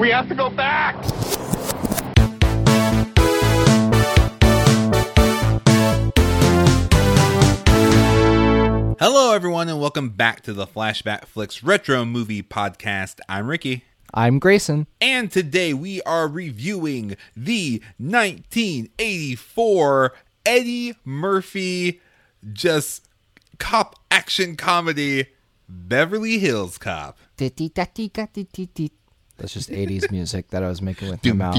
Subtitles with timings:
[0.00, 0.96] We have to go back!
[8.98, 13.20] Hello, everyone, and welcome back to the Flashback Flicks Retro Movie Podcast.
[13.28, 13.84] I'm Ricky.
[14.14, 14.86] I'm Grayson.
[15.02, 20.14] And today we are reviewing the 1984
[20.46, 22.00] Eddie Murphy
[22.54, 23.06] just
[23.58, 25.26] cop action comedy
[25.68, 27.18] Beverly Hills Cop.
[29.40, 31.54] That's just 80s music that I was making with my mouth.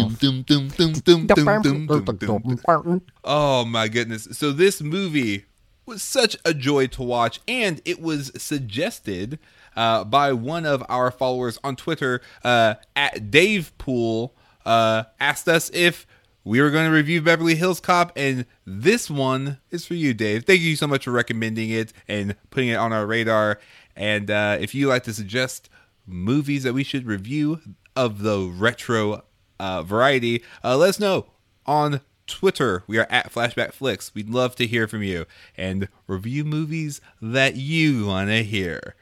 [3.23, 4.27] Oh my goodness.
[4.31, 5.45] So this movie
[5.85, 9.40] was such a joy to watch and it was suggested
[9.76, 14.35] uh, by one of our followers on Twitter uh, at Dave Pool
[14.66, 16.05] uh, asked us if
[16.43, 20.45] we were going to review Beverly Hills Cop and this one is for you Dave.
[20.45, 23.59] Thank you so much for recommending it and putting it on our radar
[23.95, 25.68] and uh, if you like to suggest
[26.11, 27.61] movies that we should review
[27.95, 29.23] of the retro
[29.59, 31.27] uh, variety, uh, let us know
[31.65, 32.84] on Twitter.
[32.87, 34.13] We are at Flashback Flicks.
[34.15, 35.26] We'd love to hear from you
[35.57, 38.95] and review movies that you want to hear.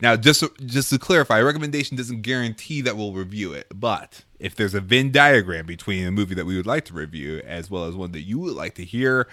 [0.00, 4.54] Now, just just to clarify, a recommendation doesn't guarantee that we'll review it, but if
[4.54, 7.84] there's a Venn diagram between a movie that we would like to review as well
[7.84, 9.26] as one that you would like to hear,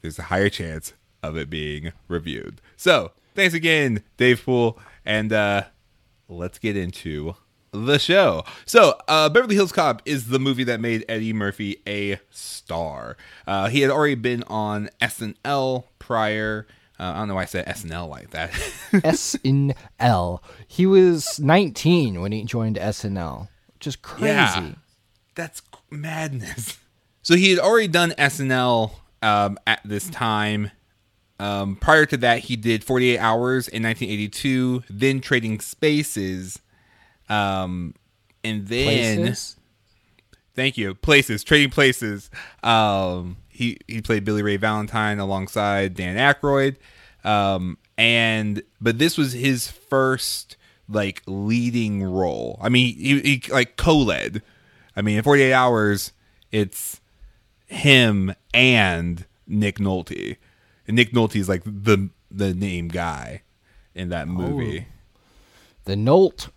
[0.00, 2.62] there's a higher chance of it being reviewed.
[2.76, 5.64] So, thanks again, Dave Pool, and uh,
[6.28, 7.34] let's get into
[7.72, 8.44] the show.
[8.64, 13.16] So, uh, Beverly Hills Cop is the movie that made Eddie Murphy a star.
[13.46, 16.66] Uh, he had already been on SNL prior.
[16.98, 18.50] Uh, I don't know why I said SNL like that.
[18.92, 20.40] SNL.
[20.66, 24.26] He was 19 when he joined SNL, which is crazy.
[24.26, 24.72] Yeah.
[25.34, 26.78] That's madness.
[27.22, 30.70] So he had already done SNL um, at this time.
[31.38, 36.60] Um, prior to that, he did 48 Hours in 1982, then Trading Spaces,
[37.28, 37.94] um,
[38.42, 39.56] and then Places?
[40.54, 42.30] thank you, Places, Trading Places.
[42.62, 46.76] Um, he he played Billy Ray Valentine alongside Dan Aykroyd,
[47.24, 50.56] um, and but this was his first
[50.88, 52.58] like leading role.
[52.62, 54.42] I mean, he, he like co-led.
[54.94, 56.12] I mean, in 48 Hours,
[56.50, 57.00] it's
[57.66, 60.36] him and Nick Nolte.
[60.86, 63.42] And Nick Nolte is like the the name guy
[63.94, 64.86] in that movie.
[65.84, 66.48] The Nolt.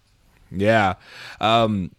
[0.52, 0.96] Yeah.
[1.40, 1.92] Um,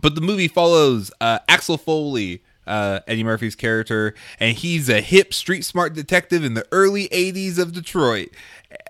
[0.00, 5.32] but the movie follows uh, Axel Foley, uh, Eddie Murphy's character, and he's a hip,
[5.32, 8.28] street smart detective in the early 80s of Detroit.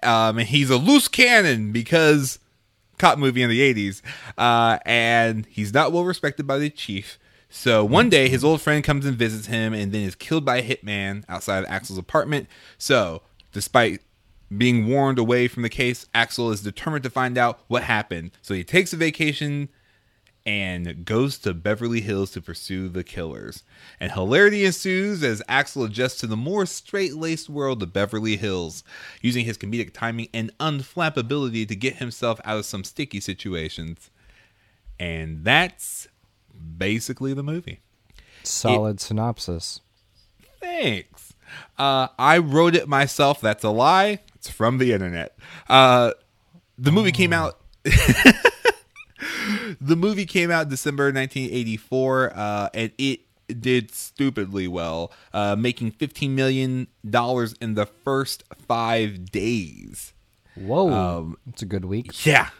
[0.02, 2.40] Um, and he's a loose cannon because
[2.98, 4.02] cop movie in the 80s.
[4.36, 7.18] Uh, and he's not well respected by the chief.
[7.48, 10.56] So one day, his old friend comes and visits him and then is killed by
[10.56, 12.48] a hitman outside of Axel's apartment.
[12.76, 14.00] So, despite
[14.56, 18.32] being warned away from the case, Axel is determined to find out what happened.
[18.42, 19.68] So he takes a vacation
[20.44, 23.64] and goes to Beverly Hills to pursue the killers.
[23.98, 28.84] And hilarity ensues as Axel adjusts to the more straight laced world of Beverly Hills,
[29.20, 34.10] using his comedic timing and unflappability to get himself out of some sticky situations.
[35.00, 36.06] And that's
[36.78, 37.80] basically the movie.
[38.42, 39.80] Solid synopsis.
[40.60, 41.34] Thanks.
[41.78, 43.40] Uh, I wrote it myself.
[43.40, 44.20] That's a lie.
[44.34, 45.36] It's from the internet.
[45.68, 46.12] Uh,
[46.78, 47.58] the movie came out.
[49.80, 53.20] the movie came out December 1984, uh, and it
[53.60, 60.12] did stupidly well, uh, making 15 million dollars in the first five days.
[60.56, 60.90] Whoa.
[60.90, 62.26] Um, it's a good week.
[62.26, 62.50] Yeah.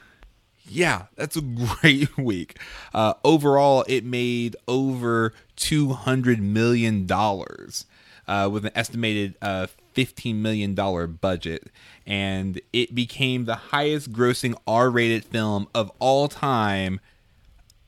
[0.68, 1.40] Yeah, that's a
[1.80, 2.58] great week.
[2.92, 11.70] Uh, overall, it made over $200 million uh, with an estimated uh, $15 million budget.
[12.06, 17.00] And it became the highest grossing R rated film of all time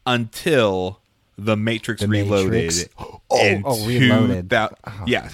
[0.07, 1.01] until
[1.37, 2.53] The Matrix The Reloaded.
[2.53, 2.89] Matrix?
[3.31, 4.49] Oh, oh, Reloaded.
[4.49, 5.29] 2000 Yeah.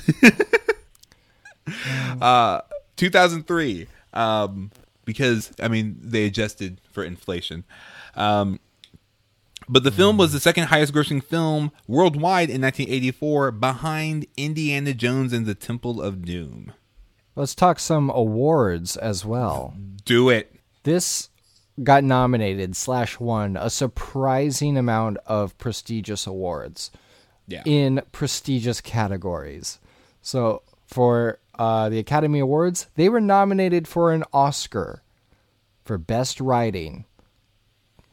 [2.20, 2.60] uh,
[2.96, 3.86] 2003.
[4.12, 4.70] Um,
[5.04, 7.64] because I mean they adjusted for inflation.
[8.14, 8.60] Um,
[9.68, 15.32] but the film was the second highest grossing film worldwide in 1984, behind Indiana Jones
[15.32, 16.72] and the Temple of Doom.
[17.34, 19.74] Let's talk some awards as well.
[20.04, 20.54] Do it.
[20.82, 21.30] This
[21.82, 26.90] got nominated slash won a surprising amount of prestigious awards
[27.48, 27.62] Yeah.
[27.64, 29.80] in prestigious categories.
[30.20, 35.02] So for uh, the Academy Awards, they were nominated for an Oscar
[35.84, 37.04] for Best Writing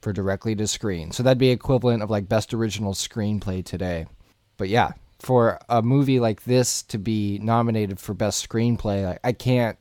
[0.01, 1.11] for directly to screen.
[1.11, 4.07] So that'd be equivalent of like Best Original Screenplay today.
[4.57, 9.31] But yeah, for a movie like this to be nominated for Best Screenplay, like, I
[9.31, 9.77] can't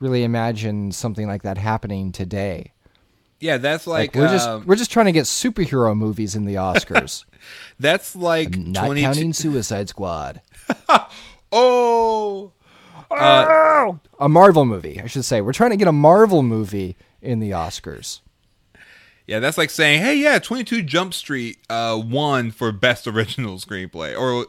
[0.00, 2.72] really imagine something like that happening today.
[3.38, 6.44] Yeah, that's like, Like, we're just um, we're just trying to get superhero movies in
[6.44, 7.24] the Oscars,
[7.80, 10.40] that's like not 22 counting Suicide Squad.
[11.54, 12.52] Oh,
[13.16, 15.40] A Marvel movie, I should say.
[15.40, 18.20] We're trying to get a Marvel movie in the Oscars.
[19.26, 23.56] yeah, that's like saying, hey, yeah, Twenty Two Jump Street uh, won for best original
[23.58, 24.46] screenplay, or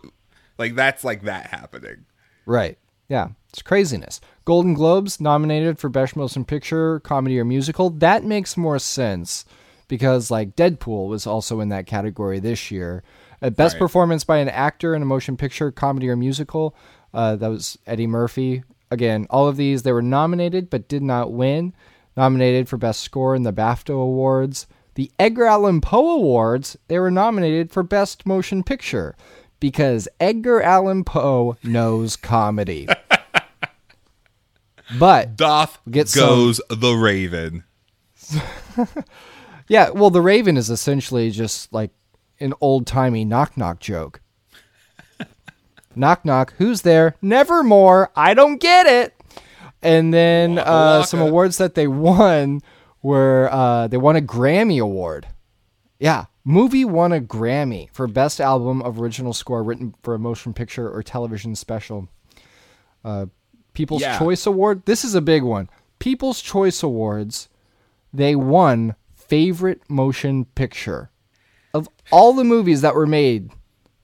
[0.57, 2.05] like that's like that happening.
[2.45, 2.77] Right.
[3.09, 3.29] Yeah.
[3.49, 4.19] It's craziness.
[4.45, 7.91] Golden Globes nominated for Best Motion Picture, Comedy or Musical.
[7.91, 9.45] That makes more sense
[9.87, 13.03] because like Deadpool was also in that category this year.
[13.41, 13.79] Uh, best Right.
[13.79, 16.75] performance by an actor in a motion picture, comedy or musical.
[17.13, 18.63] Uh, that was Eddie Murphy.
[18.91, 21.73] Again, all of these they were nominated but did not win.
[22.15, 24.67] Nominated for best score in the BAFTA awards.
[24.95, 29.15] The Edgar Allan Poe Awards, they were nominated for best motion picture
[29.59, 32.87] because Edgar Allan Poe knows comedy.
[34.99, 37.63] but Doth Get some- goes the Raven.
[39.67, 41.91] yeah, well, The Raven is essentially just like
[42.39, 44.21] an old timey knock knock joke.
[45.95, 47.15] Knock knock, who's there?
[47.21, 48.11] Nevermore.
[48.15, 49.13] I don't get it.
[49.81, 52.61] And then Waka uh, some awards that they won
[53.01, 55.27] were uh, they won a Grammy award.
[55.99, 60.53] Yeah, movie won a Grammy for best album of original score written for a motion
[60.53, 62.07] picture or television special.
[63.03, 63.25] Uh,
[63.73, 64.19] People's Yeah.
[64.19, 64.83] Choice Award.
[64.85, 65.69] This is a big one.
[65.99, 67.49] People's Choice Awards.
[68.13, 71.09] They won favorite motion picture
[71.73, 73.49] of all the movies that were made.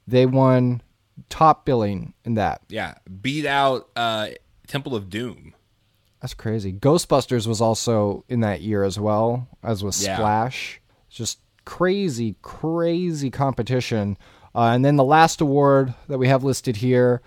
[0.07, 0.81] They won
[1.29, 2.61] top billing in that.
[2.69, 4.29] Yeah, beat out uh,
[4.67, 5.53] Temple of Doom.
[6.21, 6.73] That's crazy.
[6.73, 10.15] Ghostbusters was also in that year as well, as was Yeah.
[10.17, 10.81] Splash.
[11.09, 14.17] Just crazy, crazy competition.
[14.53, 17.21] Uh, and then the last award that we have listed here,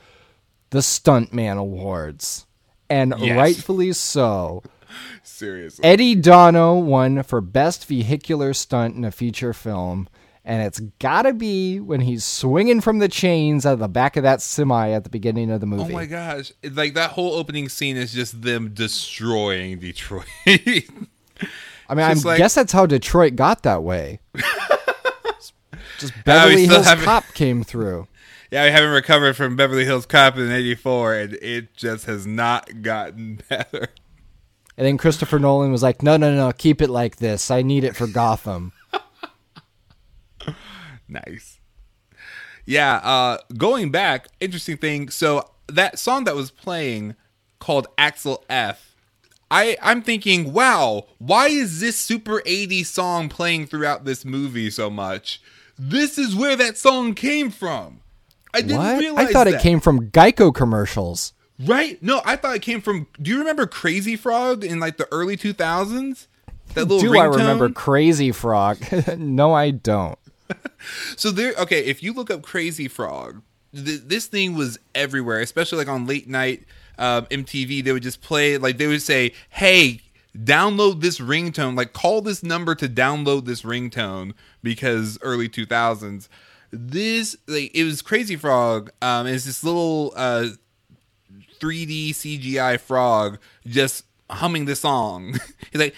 [0.71, 2.47] the Stuntman Awards.
[2.91, 3.37] And Yes.
[3.37, 4.63] rightfully so.
[5.23, 5.83] Seriously.
[5.85, 10.07] Eddie Donno won for Best Vehicular Stunt in a Feature Film.
[10.45, 14.25] And it's gotta be when he's swinging from the chains out of the back of
[14.25, 15.93] that semi at the beginning of the oh movie.
[15.93, 16.53] Oh my gosh.
[16.69, 20.27] Like that whole opening scene is just them destroying Detroit.
[20.47, 24.21] I mean, I like- guess that's how Detroit got that way.
[25.99, 28.09] Just Beverly Hills haven't- Cop came through.
[28.51, 32.83] yeah, we haven't recovered from Beverly Hills Cop in 84 and it just has not
[32.83, 33.89] gotten better.
[34.77, 37.51] And then Christopher Nolan was like, "No, no, no, keep it like this.
[37.51, 38.73] I need it for Gotham."
[41.09, 41.61] Nice.
[42.65, 45.11] Yeah, uh going back, interesting thing.
[45.11, 47.17] So that song that was playing
[47.59, 48.95] called Axel F.
[49.51, 54.89] I I'm thinking, wow, why is this super 80s song playing throughout this movie so
[54.89, 55.43] much?
[55.79, 58.01] This is where that song came from.
[58.55, 58.99] I didn't what?
[58.99, 59.55] realize I thought that.
[59.55, 61.33] it came from Geico commercials.
[61.61, 62.03] Right?
[62.03, 65.37] No, I thought it came from Do you remember Crazy Frog in like the early
[65.37, 66.27] 2000s?
[66.75, 68.79] That little Do I remember Crazy Frog?
[69.19, 70.19] no, I don't.
[71.17, 71.85] So there, okay.
[71.85, 76.29] If you look up Crazy Frog, th- this thing was everywhere, especially like on late
[76.29, 76.65] night
[76.99, 77.85] um, MTV.
[77.85, 80.01] They would just play, like they would say, "Hey,
[80.37, 81.77] download this ringtone.
[81.77, 84.33] Like call this number to download this ringtone."
[84.63, 86.29] Because early two thousands,
[86.73, 88.91] this like it was Crazy Frog.
[89.01, 90.49] Um, it's this little uh
[91.61, 95.35] 3D CGI frog just humming the song.
[95.73, 95.95] He's like,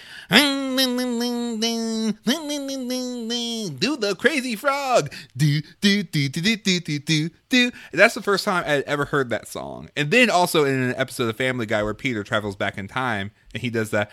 [3.79, 5.13] do the crazy frog.
[5.37, 7.71] Do, do, do, do, do, do, do, do.
[7.93, 9.91] That's the first time I'd ever heard that song.
[9.97, 13.31] And then also in an episode of Family Guy where Peter travels back in time
[13.53, 14.11] and he does that.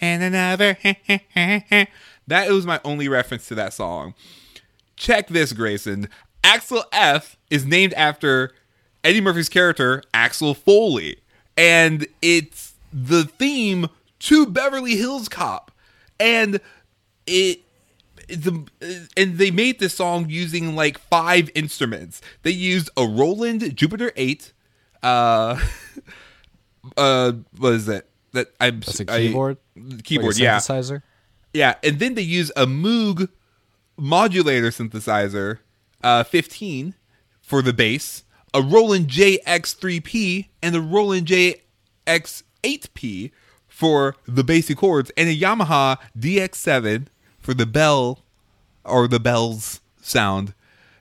[0.00, 0.76] and another.
[2.26, 4.14] that was my only reference to that song.
[4.96, 6.08] Check this, Grayson.
[6.44, 8.52] Axel F is named after
[9.04, 11.18] Eddie Murphy's character, Axel Foley.
[11.56, 13.88] And it's the theme
[14.20, 15.70] to Beverly Hills Cop.
[16.18, 16.60] And
[17.26, 17.60] it
[18.28, 18.64] the
[19.16, 22.20] and they made this song using like five instruments.
[22.42, 24.52] They used a Roland Jupiter 8
[25.02, 25.58] uh
[26.96, 28.06] uh what is that?
[28.32, 29.56] That I'm That's a I- keyboard?
[30.04, 30.56] keyboard, Like a yeah.
[30.58, 31.02] synthesizer.
[31.52, 33.28] Yeah, and then they use a Moog
[33.98, 35.58] modular synthesizer,
[36.02, 36.94] uh, 15
[37.40, 43.32] for the bass, a Roland JX3P, and a Roland JX8P
[43.68, 47.06] for the basic chords, and a Yamaha DX7
[47.38, 48.22] for the bell
[48.84, 50.54] or the bells sound,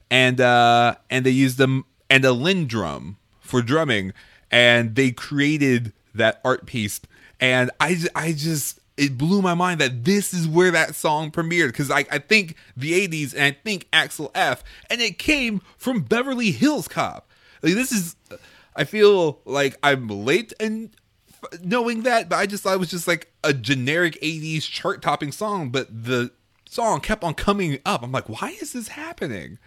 [0.09, 4.13] and uh, and they used them and a LinnDrum for drumming,
[4.49, 6.99] and they created that art piece,
[7.39, 11.67] and I, I just it blew my mind that this is where that song premiered
[11.67, 16.01] because I, I think the 80s and I think Axel F and it came from
[16.01, 17.29] Beverly Hills Cop.
[17.63, 18.15] Like this is
[18.75, 20.91] I feel like I'm late in
[21.43, 25.01] f- knowing that, but I just thought it was just like a generic 80s chart
[25.01, 26.31] topping song, but the
[26.67, 28.03] song kept on coming up.
[28.03, 29.57] I'm like, why is this happening?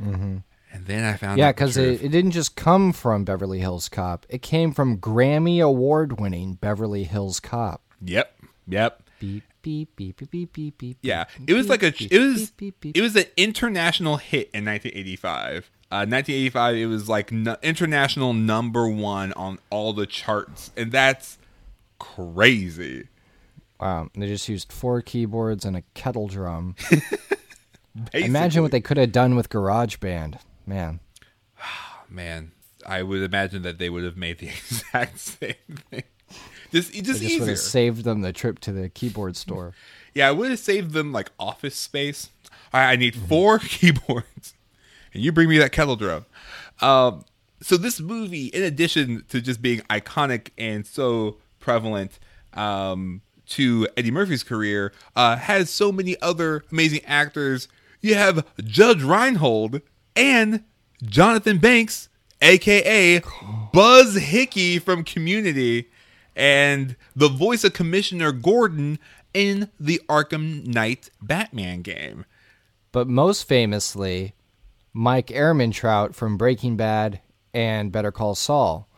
[0.00, 0.38] Mm-hmm.
[0.72, 4.26] And then I found Yeah, because it, it didn't just come from Beverly Hills Cop.
[4.28, 7.80] It came from Grammy Award winning Beverly Hills Cop.
[8.02, 8.36] Yep.
[8.68, 9.02] Yep.
[9.20, 10.98] Beep beep beep beep beep beep beep.
[11.02, 12.52] Yeah, it was beep, like a beep, it was
[12.82, 15.70] it was an international hit in 1985.
[15.90, 21.38] Uh, 1985, it was like n- international number one on all the charts, and that's
[21.98, 23.08] crazy.
[23.80, 26.74] Wow, they just used four keyboards and a kettle drum.
[28.12, 30.38] Imagine what they could have done with GarageBand.
[30.66, 31.00] Man,
[32.08, 32.52] man.
[32.86, 35.54] I would imagine that they would have made the exact same
[35.90, 36.02] thing.
[36.74, 39.74] Just, just it just would have saved them the trip to the keyboard store.
[40.16, 42.30] Yeah, I would have saved them like office space.
[42.72, 44.54] Right, I need four keyboards,
[45.12, 46.24] and you bring me that kettle drum.
[46.80, 47.24] Um,
[47.60, 52.20] so this movie, in addition to just being iconic and so prevalent
[52.52, 57.66] um, to Eddie Murphy's career, uh, has so many other amazing actors.
[58.00, 59.80] You have Judge Reinhold
[60.14, 60.62] and
[61.02, 62.08] Jonathan Banks,
[62.40, 63.20] aka
[63.72, 65.88] Buzz Hickey from Community,
[66.36, 68.98] and the voice of Commissioner Gordon
[69.32, 72.24] in the Arkham Knight Batman game.
[72.92, 74.34] But most famously,
[74.92, 77.20] Mike Ehrmantraut from Breaking Bad
[77.52, 78.88] and Better Call Saul.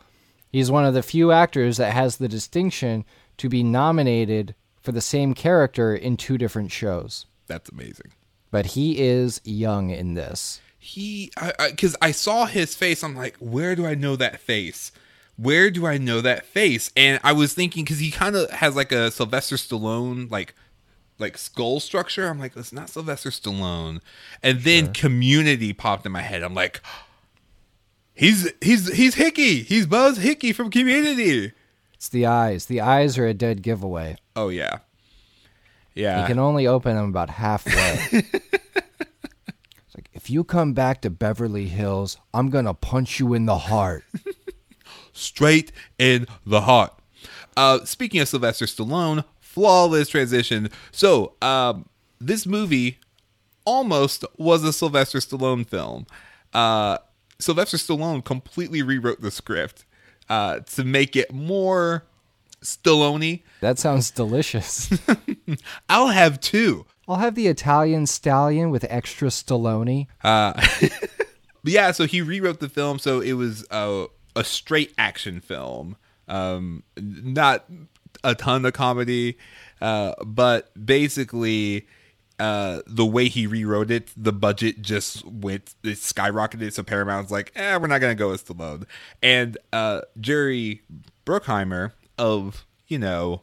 [0.50, 3.04] He's one of the few actors that has the distinction
[3.38, 7.26] to be nominated for the same character in two different shows.
[7.46, 8.12] That's amazing.
[8.50, 10.60] But he is young in this.
[10.78, 11.30] He,
[11.68, 14.92] because I, I saw his face, I'm like, where do I know that face?
[15.36, 16.90] Where do I know that face?
[16.96, 20.54] And I was thinking because he kind of has like a Sylvester Stallone like
[21.18, 22.28] like skull structure.
[22.28, 24.00] I'm like, it's not Sylvester Stallone.
[24.42, 26.42] And then Community popped in my head.
[26.42, 26.80] I'm like,
[28.14, 29.62] he's he's he's Hickey.
[29.62, 31.52] He's Buzz Hickey from Community.
[31.94, 32.66] It's the eyes.
[32.66, 34.16] The eyes are a dead giveaway.
[34.34, 34.78] Oh yeah,
[35.94, 36.20] yeah.
[36.20, 37.72] You can only open them about halfway.
[38.12, 43.58] it's like if you come back to Beverly Hills, I'm gonna punch you in the
[43.58, 44.04] heart.
[45.16, 46.92] Straight in the heart.
[47.56, 50.68] Uh, speaking of Sylvester Stallone, flawless transition.
[50.92, 51.88] So, um,
[52.20, 52.98] this movie
[53.64, 56.06] almost was a Sylvester Stallone film.
[56.52, 56.98] Uh,
[57.38, 59.84] Sylvester Stallone completely rewrote the script
[60.28, 62.04] uh, to make it more
[62.62, 63.42] Stallone.
[63.60, 64.90] That sounds delicious.
[65.88, 66.86] I'll have two.
[67.08, 70.06] I'll have the Italian stallion with extra Stallone.
[70.22, 70.92] But
[71.64, 75.96] yeah, so he rewrote the film so it was a, a straight action film,
[76.28, 77.64] um, not
[78.22, 79.36] a ton of comedy,
[79.80, 81.86] uh, but basically
[82.38, 86.72] uh, the way he rewrote it, the budget just went it skyrocketed.
[86.72, 88.84] So Paramount's like, eh, we're not gonna go with Stallone,
[89.22, 90.82] and uh, Jerry
[91.24, 93.42] Bruckheimer of you know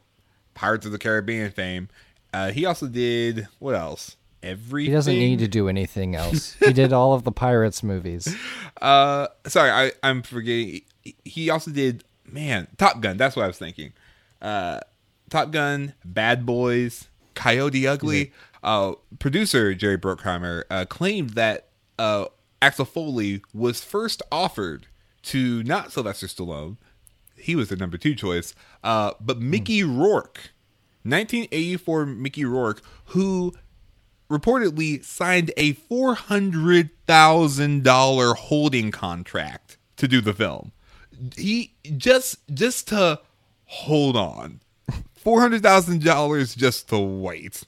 [0.54, 1.90] Pirates of the Caribbean fame,
[2.34, 4.16] uh, he also did what else?
[4.44, 4.92] Everything.
[4.92, 6.54] He doesn't need to do anything else.
[6.60, 8.36] he did all of the Pirates movies.
[8.82, 10.82] Uh, sorry, I I'm forgetting.
[11.24, 13.16] He also did man Top Gun.
[13.16, 13.94] That's what I was thinking.
[14.42, 14.82] Uh,
[15.30, 18.34] Top Gun, Bad Boys, Coyote Ugly.
[18.62, 22.26] Uh, producer Jerry Bruckheimer uh, claimed that uh,
[22.62, 24.88] Axel Foley was first offered
[25.24, 26.76] to not Sylvester Stallone.
[27.38, 30.52] He was the number two choice, uh, but Mickey Rourke,
[31.04, 33.54] 1984 Mickey Rourke, who
[34.34, 40.72] reportedly signed a four hundred thousand dollar holding contract to do the film.
[41.38, 43.22] He just just to
[43.66, 44.62] hold on,
[45.16, 47.64] four hundred thousand dollars just to wait,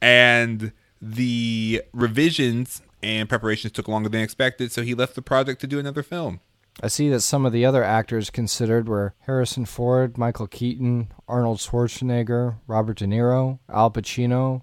[0.00, 4.72] and the revisions and preparations took longer than expected.
[4.72, 6.40] So he left the project to do another film.
[6.80, 11.58] I see that some of the other actors considered were Harrison Ford, Michael Keaton, Arnold
[11.58, 14.62] Schwarzenegger, Robert De Niro, Al Pacino,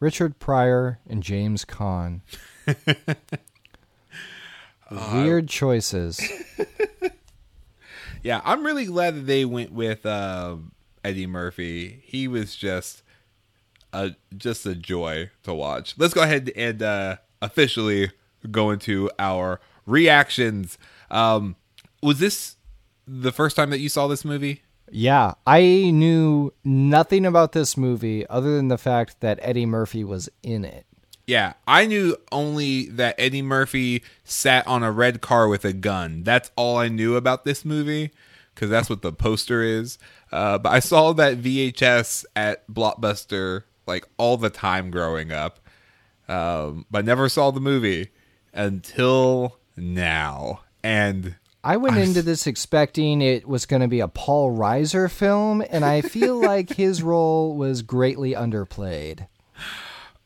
[0.00, 2.22] Richard Pryor, and James Caan.
[4.90, 6.20] Weird choices.
[8.22, 12.02] Yeah, I'm really glad that they went with um, Eddie Murphy.
[12.04, 13.02] He was just
[13.92, 15.94] a just a joy to watch.
[15.96, 18.10] Let's go ahead and uh, officially
[18.50, 20.76] go into our reactions.
[21.10, 21.56] Um,
[22.02, 22.56] was this
[23.06, 24.62] the first time that you saw this movie?
[24.90, 30.28] Yeah, I knew nothing about this movie other than the fact that Eddie Murphy was
[30.42, 30.86] in it.
[31.26, 36.24] Yeah, I knew only that Eddie Murphy sat on a red car with a gun.
[36.24, 38.10] That's all I knew about this movie
[38.54, 39.96] because that's what the poster is.
[40.32, 45.60] Uh, but I saw that VHS at Blockbuster like all the time growing up,
[46.28, 48.10] um, but never saw the movie
[48.52, 50.62] until now.
[50.82, 55.62] And I went into this expecting it was going to be a Paul Reiser film,
[55.70, 59.26] and I feel like his role was greatly underplayed.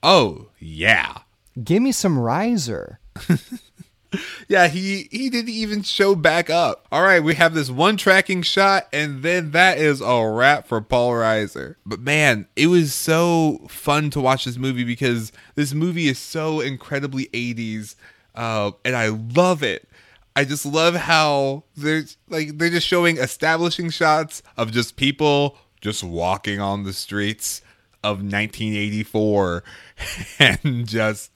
[0.02, 1.18] Oh yeah,
[1.62, 2.96] Give me some Reiser.
[4.48, 4.66] yeah.
[4.66, 6.86] He he didn't even show back up.
[6.90, 10.80] All right, we have this one tracking shot, and then that is a wrap for
[10.80, 11.76] Paul Reiser.
[11.86, 16.60] But man, it was so fun to watch this movie because this movie is so
[16.60, 17.94] incredibly 80s,
[18.34, 19.88] uh, and I love it.
[20.36, 26.02] I just love how they're like they're just showing establishing shots of just people just
[26.02, 27.62] walking on the streets
[28.02, 29.62] of 1984
[30.40, 31.30] and just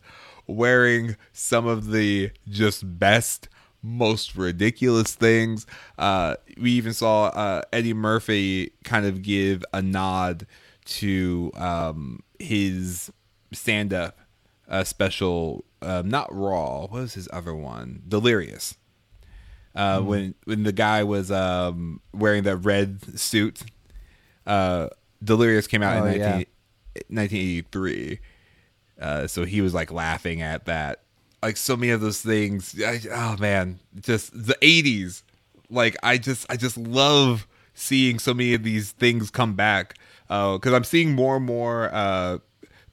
[0.49, 3.49] wearing some of the just best
[3.83, 5.65] most ridiculous things.
[5.97, 10.45] Uh we even saw uh eddie murphy kind of give a nod
[10.87, 13.13] to um his
[13.53, 14.19] stand-up
[14.69, 18.03] uh special um not raw what was his other one?
[18.09, 18.75] Delirious
[19.79, 23.63] uh, when when the guy was um, wearing the red suit.
[24.47, 24.89] Uh,
[25.25, 26.43] Delirious came out Oh, in yeah.
[27.09, 28.19] 1983,
[29.01, 31.03] uh, so he was like laughing at that.
[31.43, 32.75] Like so many of those things.
[32.83, 35.23] I, oh man, just the 80s.
[35.71, 39.95] Like I just I just love seeing so many of these things come back
[40.27, 42.39] because I'm seeing more and more uh,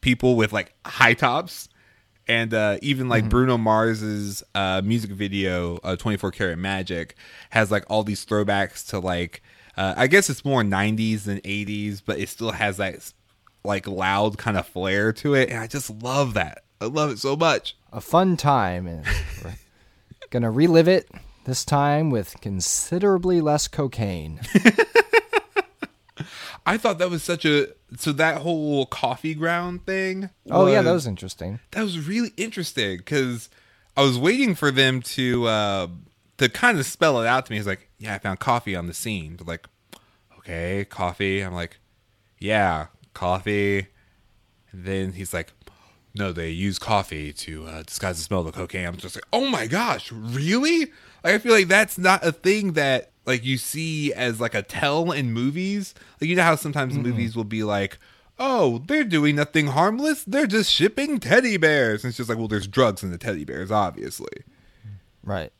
[0.01, 1.69] people with like high tops
[2.27, 7.15] and uh, even like Bruno Mars's uh, music video, uh, "24 Karat Magic,"
[7.51, 9.41] has like all these throwbacks to like,
[9.77, 13.13] uh, I guess it's more '90s than '80s, but it still has that
[13.63, 16.63] like loud kind of flair to it, and I just love that.
[16.81, 17.77] I love it so much.
[17.93, 19.05] A fun time, and
[19.43, 19.53] we're
[20.29, 21.09] gonna relive it
[21.45, 24.41] this time with considerably less cocaine.
[26.65, 27.67] I thought that was such a
[27.97, 30.29] so that whole coffee ground thing.
[30.49, 31.59] Oh yeah, that was interesting.
[31.71, 33.49] that was really interesting because
[33.95, 35.87] I was waiting for them to uh,
[36.37, 37.57] to kind of spell it out to me.
[37.57, 39.67] He's like, "Yeah, I found coffee on the scene." But like,
[40.39, 41.41] okay, coffee.
[41.41, 41.77] I'm like,
[42.39, 43.87] "Yeah, coffee."
[44.71, 45.53] And then he's like,
[46.15, 49.25] "No, they use coffee to uh, disguise the smell of the cocaine." I'm just like,
[49.31, 50.91] "Oh my gosh, really?"
[51.23, 54.61] Like, I feel like that's not a thing that like you see as like a
[54.61, 55.93] tell in movies.
[56.19, 57.97] Like you know how sometimes movies will be like,
[58.39, 60.23] "Oh, they're doing nothing harmless.
[60.23, 63.45] They're just shipping teddy bears." And it's just like, "Well, there's drugs in the teddy
[63.45, 64.43] bears, obviously."
[65.23, 65.51] Right.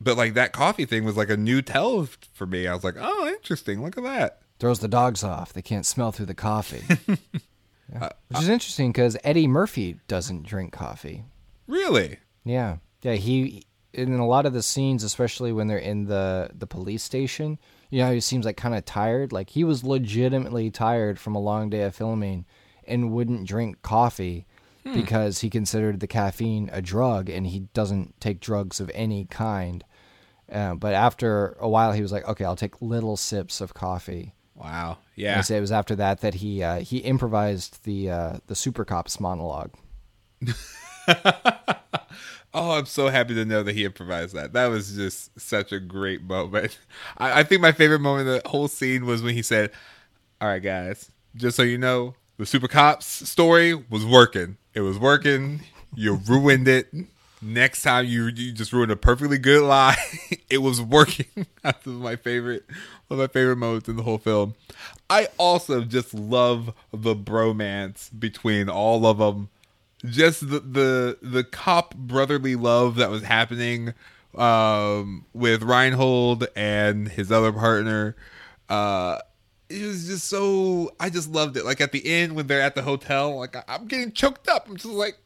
[0.00, 2.66] But like that coffee thing was like a new tell for me.
[2.66, 3.82] I was like, "Oh, interesting.
[3.82, 5.52] Look at that." Throws the dogs off.
[5.52, 6.84] They can't smell through the coffee.
[7.92, 8.04] Yeah.
[8.04, 11.24] Uh, Which is uh, interesting because Eddie Murphy doesn't drink coffee.
[11.66, 12.18] Really?
[12.44, 13.14] Yeah, yeah.
[13.14, 17.58] He in a lot of the scenes, especially when they're in the the police station,
[17.90, 19.32] you know, he seems like kind of tired.
[19.32, 22.46] Like he was legitimately tired from a long day of filming,
[22.86, 24.46] and wouldn't drink coffee
[24.94, 29.84] because he considered the caffeine a drug, and he doesn't take drugs of any kind.
[30.50, 34.34] Uh, but after a while, he was like, "Okay, I'll take little sips of coffee."
[34.54, 34.98] Wow.
[35.16, 35.40] I Yeah.
[35.42, 39.18] say it was after that that he uh, he improvised the uh, the Super Cops
[39.20, 39.72] monologue.
[42.54, 44.52] Oh, I'm so happy to know that he improvised that.
[44.52, 46.78] That was just such a great moment.
[47.18, 49.70] I, I think my favorite moment of the whole scene was when he said,
[50.40, 54.58] All right, guys, just so you know, the Super Cops story was working.
[54.74, 55.62] It was working.
[55.94, 56.92] You ruined it.
[57.40, 59.96] Next time you you just ruined a perfectly good lie.
[60.50, 61.26] it was working.
[61.62, 62.64] That was my favorite
[63.06, 64.54] one of my favorite moments in the whole film.
[65.08, 69.48] I also just love the bromance between all of them
[70.04, 73.94] just the the the cop brotherly love that was happening
[74.34, 78.16] um with Reinhold and his other partner
[78.68, 79.18] uh
[79.68, 81.64] it was just so I just loved it.
[81.64, 84.68] Like at the end when they're at the hotel like I, I'm getting choked up.
[84.68, 85.16] I'm just like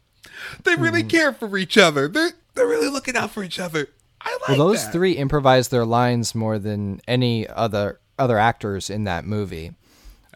[0.65, 2.09] they really care for each other.
[2.09, 3.89] They're they're really looking out for each other.
[4.21, 4.93] I like Well, those that.
[4.93, 9.73] three improvised their lines more than any other other actors in that movie,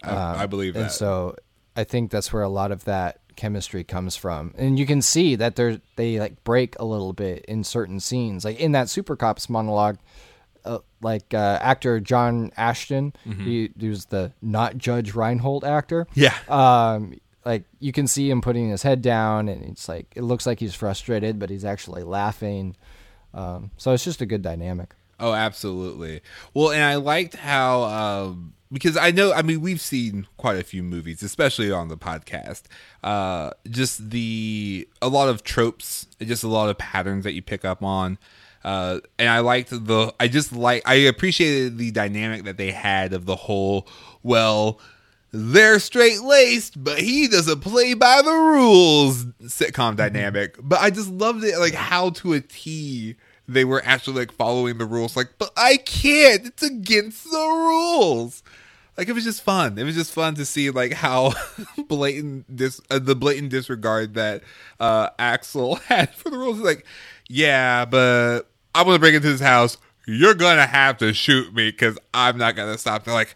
[0.03, 1.35] I, I believe and so
[1.75, 4.53] I think that's where a lot of that chemistry comes from.
[4.57, 8.43] And you can see that they they like break a little bit in certain scenes,
[8.45, 9.97] like in that Super Cops monologue.
[10.63, 13.43] Uh, like uh, actor John Ashton, Mm-hmm.
[13.45, 16.05] he, he was the not Judge Reinhold actor.
[16.13, 20.21] yeah um like you can see him putting his head down and it's like it
[20.21, 22.75] looks like he's frustrated but he's actually laughing
[23.33, 26.21] um so it's just a good dynamic Oh, absolutely.
[26.53, 30.63] Well, and I liked how um, because I know I mean we've seen quite a
[30.63, 32.63] few movies, especially on the podcast.
[33.03, 37.65] Uh, just the a lot of tropes, just a lot of patterns that you pick
[37.65, 38.17] up on.
[38.63, 43.13] Uh, and I liked the I just like I appreciated the dynamic that they had
[43.13, 43.87] of the whole
[44.23, 44.79] well
[45.33, 50.57] they're straight laced, but he doesn't play by the rules sitcom dynamic.
[50.61, 53.15] But I just loved it, like how to a T
[53.47, 55.15] they were actually like following the rules.
[55.15, 56.45] Like, but I can't.
[56.45, 58.43] It's against the rules.
[58.97, 59.77] Like it was just fun.
[59.77, 61.33] It was just fun to see like how
[61.87, 64.43] blatant dis uh, the blatant disregard that
[64.79, 66.59] uh Axel had for the rules.
[66.59, 66.85] Like,
[67.29, 68.43] yeah, but
[68.75, 69.77] I'm gonna break into this house.
[70.05, 73.05] You're gonna have to shoot me because I'm not gonna stop.
[73.05, 73.35] They're like,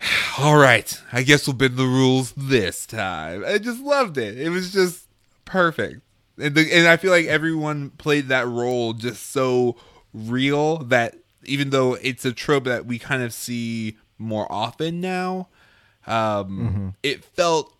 [0.38, 3.44] all right, I guess we'll bend the rules this time.
[3.44, 4.38] I just loved it.
[4.38, 5.08] It was just
[5.44, 6.00] perfect.
[6.38, 9.76] And, the, and I feel like everyone played that role just so
[10.14, 15.48] real that even though it's a trope that we kind of see more often now,
[16.06, 16.88] um, mm-hmm.
[17.02, 17.74] it felt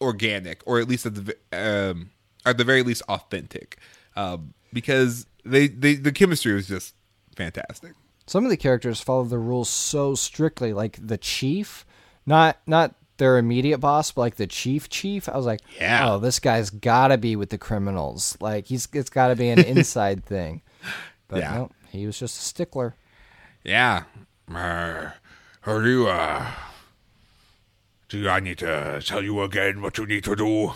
[0.00, 2.10] organic, or at least at the um,
[2.44, 3.78] at the very least authentic,
[4.16, 6.94] um, because they, they the chemistry was just
[7.36, 7.92] fantastic.
[8.26, 11.84] Some of the characters follow the rules so strictly, like the chief,
[12.26, 15.28] not not their immediate boss, but like the chief chief.
[15.28, 16.10] I was like, yeah.
[16.10, 18.36] oh, this guy's got to be with the criminals.
[18.40, 20.62] Like he's it's got to be an inside thing.
[21.28, 21.54] But yeah.
[21.54, 22.96] no, he was just a stickler.
[23.64, 24.04] Yeah.
[25.64, 26.52] Uh, do you, uh,
[28.08, 30.72] do I need to tell you again what you need to do?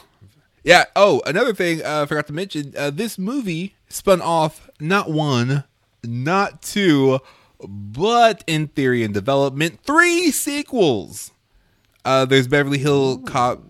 [0.63, 0.85] Yeah.
[0.95, 2.75] Oh, another thing uh, I forgot to mention.
[2.77, 5.65] Uh, this movie spun off not one,
[6.05, 7.21] not two,
[7.67, 11.31] but in theory and development, three sequels.
[12.05, 13.63] Uh, there's Beverly Hill Cop.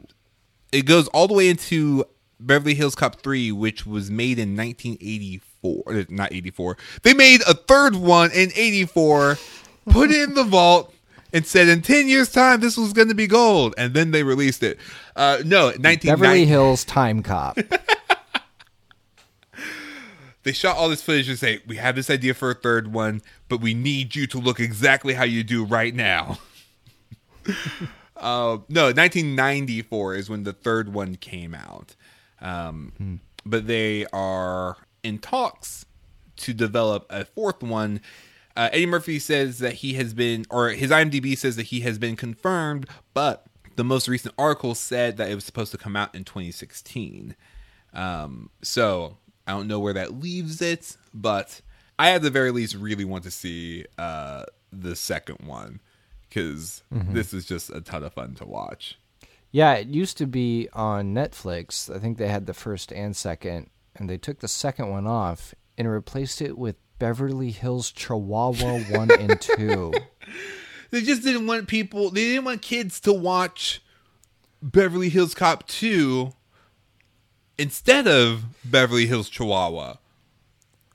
[0.72, 2.04] It goes all the way into
[2.38, 5.82] Beverly Hills Cop 3, which was made in 1984.
[5.86, 6.76] Uh, not 84.
[7.02, 9.38] They made a third one in 84,
[9.88, 10.92] put it in the vault,
[11.36, 13.74] and said in 10 years' time this was going to be gold.
[13.76, 14.78] And then they released it.
[15.14, 16.06] Uh, no, 1990.
[16.06, 17.58] Beverly Hills Time Cop.
[20.44, 23.20] they shot all this footage and say, We have this idea for a third one,
[23.50, 26.38] but we need you to look exactly how you do right now.
[28.18, 31.94] Uh, no, 1994 is when the third one came out.
[32.40, 33.16] Um, hmm.
[33.44, 35.84] But they are in talks
[36.36, 38.00] to develop a fourth one.
[38.56, 41.98] Uh, Eddie Murphy says that he has been, or his IMDb says that he has
[41.98, 46.14] been confirmed, but the most recent article said that it was supposed to come out
[46.14, 47.36] in 2016.
[47.92, 51.60] Um, so I don't know where that leaves it, but
[51.98, 55.80] I at the very least really want to see uh, the second one
[56.28, 57.12] because mm-hmm.
[57.12, 58.98] this is just a ton of fun to watch.
[59.50, 61.94] Yeah, it used to be on Netflix.
[61.94, 65.54] I think they had the first and second, and they took the second one off
[65.78, 69.92] and replaced it with Beverly Hills Chihuahua 1 and 2.
[70.90, 73.82] They just didn't want people, they didn't want kids to watch
[74.62, 76.32] Beverly Hills Cop 2
[77.58, 79.96] instead of Beverly Hills Chihuahua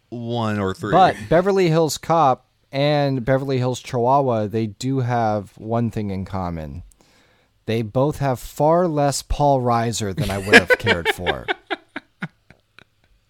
[0.10, 0.92] 1 or 3.
[0.92, 6.84] But Beverly Hills Cop and Beverly Hills Chihuahua, they do have one thing in common.
[7.66, 11.46] They both have far less Paul Reiser than I would have cared for.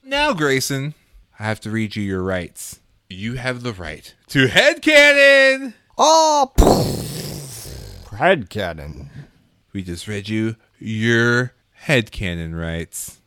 [0.03, 0.93] Now, Grayson,
[1.41, 2.81] I have to read you your rights.
[3.09, 5.73] You have the right to head headcanon.
[5.97, 6.51] Oh,
[8.15, 9.07] head headcanon.
[9.73, 13.21] We just read you your head headcanon rights.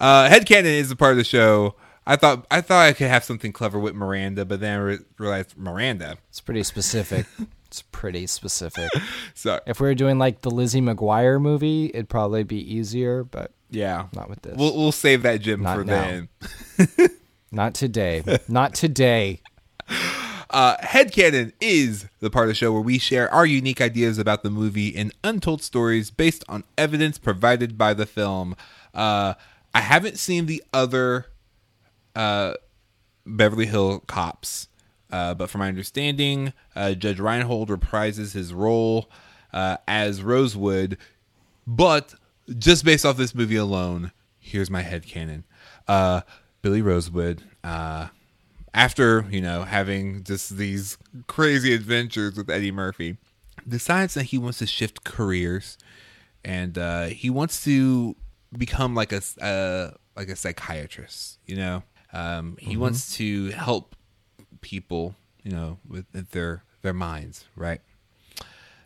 [0.00, 1.74] Uh, headcanon is a part of the show
[2.06, 4.98] I thought I thought I could have something clever with Miranda, but then I re-
[5.18, 6.16] realized Miranda.
[6.30, 7.26] It's pretty specific.
[7.66, 8.90] it's pretty specific.
[9.36, 13.52] So if we were doing like the Lizzie McGuire movie, it'd probably be easier, but
[13.68, 14.56] yeah, not with this.
[14.56, 16.26] We'll we'll save that gem not for now.
[16.78, 17.08] then.
[17.54, 18.22] not today.
[18.48, 19.40] Not today.
[20.50, 24.44] Uh, Headcanon is the part of the show where we share our unique ideas about
[24.44, 28.54] the movie and untold stories based on evidence provided by the film.
[28.94, 29.34] Uh,
[29.74, 31.26] I haven't seen the other
[32.14, 32.54] uh,
[33.26, 34.68] Beverly Hill Cops.
[35.10, 39.10] Uh, but from my understanding, uh, Judge Reinhold reprises his role
[39.52, 40.98] uh, as Rosewood.
[41.66, 42.14] But
[42.58, 45.44] just based off this movie alone, here's my head canon.
[45.88, 46.20] Uh,
[46.64, 48.06] Billy Rosewood, uh,
[48.72, 50.96] after, you know, having just these
[51.26, 53.18] crazy adventures with Eddie Murphy,
[53.68, 55.76] decides that he wants to shift careers
[56.42, 58.16] and uh, he wants to
[58.56, 59.20] become like a
[60.16, 61.82] like a psychiatrist, you know?
[62.14, 62.80] Um, he mm-hmm.
[62.80, 63.94] wants to help
[64.62, 67.82] people, you know, with their their minds, right?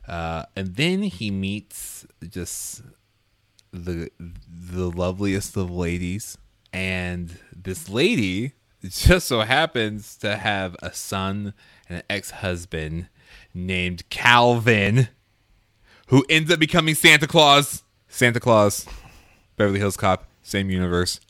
[0.09, 2.83] Uh, and then he meets just
[3.73, 6.39] the the loveliest of ladies,
[6.73, 8.53] and this lady
[8.89, 11.55] just so happens to have a son
[11.89, 13.09] and an ex husband
[13.53, 15.09] named Calvin,
[16.09, 17.83] who ends up becoming Santa Claus.
[18.09, 18.87] Santa Claus,
[19.57, 21.21] Beverly Hills Cop, same universe,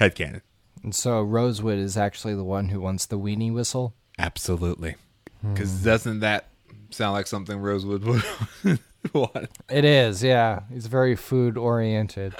[0.00, 0.40] headcanon.
[0.82, 3.94] And so Rosewood is actually the one who wants the weenie whistle?
[4.18, 4.94] Absolutely.
[5.42, 5.84] Because hmm.
[5.84, 6.46] doesn't that
[6.90, 8.78] sound like something Rosewood would
[9.12, 9.48] want?
[9.68, 10.60] It is, yeah.
[10.72, 12.34] He's very food oriented.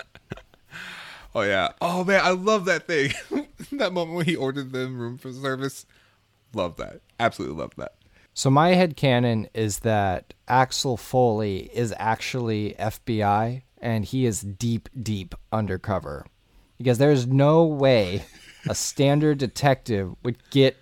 [1.34, 1.72] Oh yeah.
[1.80, 3.12] Oh man, I love that thing.
[3.72, 5.86] that moment when he ordered them room for service.
[6.54, 7.00] Love that.
[7.20, 7.94] Absolutely love that.
[8.34, 14.88] So my head canon is that Axel Foley is actually FBI and he is deep,
[15.00, 16.24] deep undercover.
[16.76, 18.24] Because there's no way
[18.68, 20.76] a standard detective would get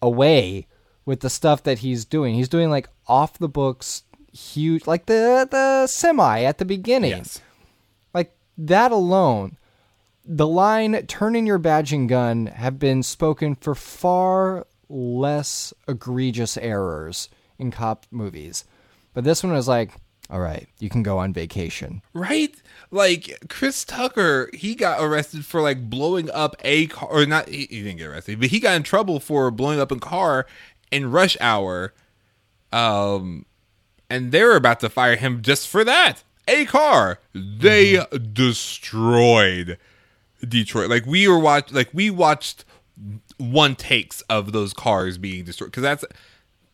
[0.00, 0.66] away
[1.04, 2.34] with the stuff that he's doing.
[2.34, 7.10] He's doing like off the books huge like the the semi at the beginning.
[7.10, 7.40] Yes.
[8.12, 9.56] Like that alone,
[10.24, 17.28] the line "turn in your badging gun" have been spoken for far less egregious errors
[17.58, 18.64] in cop movies,
[19.12, 19.92] but this one was like,
[20.30, 22.54] "All right, you can go on vacation." Right?
[22.90, 27.48] Like Chris Tucker, he got arrested for like blowing up a car, or not.
[27.48, 30.46] He, he didn't get arrested, but he got in trouble for blowing up a car
[30.90, 31.92] in rush hour.
[32.72, 33.46] Um,
[34.10, 36.24] and they're about to fire him just for that.
[36.46, 37.20] A car.
[37.32, 39.78] They destroyed
[40.46, 40.90] Detroit.
[40.90, 42.64] Like we were watch, like we watched
[43.38, 46.04] one takes of those cars being destroyed because that's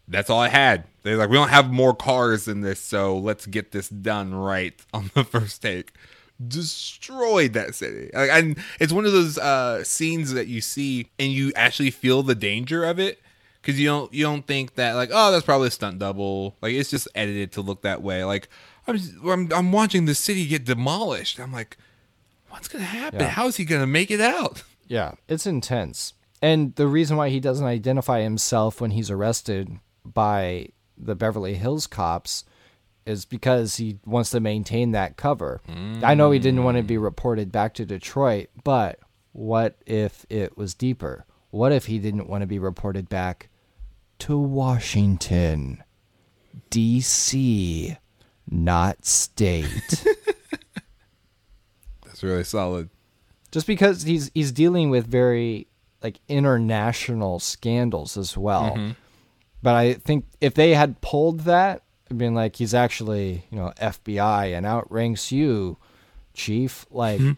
[0.08, 0.84] that's all I had.
[1.02, 4.74] They're like, we don't have more cars in this, so let's get this done right
[4.92, 5.92] on the first take.
[6.46, 11.30] Destroyed that city, like, and it's one of those uh, scenes that you see and
[11.30, 13.20] you actually feel the danger of it
[13.60, 16.72] because you don't you don't think that like oh that's probably a stunt double like
[16.72, 18.48] it's just edited to look that way like
[18.86, 21.76] I'm I'm, I'm watching the city get demolished I'm like
[22.50, 23.28] what's gonna happen Yeah.
[23.28, 26.14] how is he gonna make it out Yeah, it's intense.
[26.42, 31.86] And the reason why he doesn't identify himself when he's arrested by the Beverly Hills
[31.86, 32.44] cops
[33.06, 35.60] is because he wants to maintain that cover.
[36.02, 37.02] I know he didn't want to be mm.
[37.04, 38.98] reported back to Detroit, but
[39.32, 41.24] what if it was deeper?
[41.50, 43.48] What if he didn't want to be reported back
[44.20, 45.84] to Washington,
[46.68, 47.96] D.C.,
[48.50, 50.04] not state?
[52.20, 52.90] that's really solid
[53.50, 55.66] just because he's he's dealing with very
[56.02, 58.72] like international scandals as well.
[58.72, 58.90] Mm-hmm.
[59.62, 63.72] But I think if they had pulled that, and been like he's actually you know
[63.80, 65.78] FBI and outranks you,
[66.34, 66.86] chief.
[66.90, 67.32] Like mm-hmm.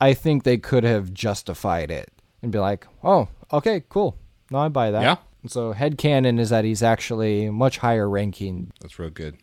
[0.00, 2.10] I think they could have justified it
[2.42, 4.16] and be like, oh, okay, cool,
[4.50, 5.02] no, I buy that.
[5.02, 5.16] Yeah.
[5.42, 8.72] And so headcanon is that he's actually much higher ranking.
[8.80, 9.38] that's real good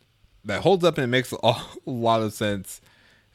[0.45, 2.81] that holds up and it makes a a lot of sense